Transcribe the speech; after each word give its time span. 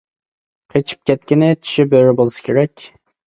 قېچىپ 0.73 1.03
كەتكىنى 1.09 1.49
چىشى 1.67 1.85
بۆرە 1.91 2.17
بولسا 2.21 2.45
كېرەك. 2.49 2.89